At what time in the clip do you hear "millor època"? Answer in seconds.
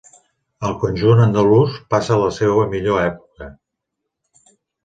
2.75-3.51